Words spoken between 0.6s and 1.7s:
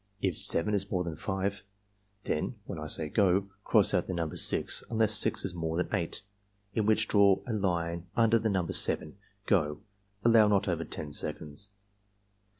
is more than 5,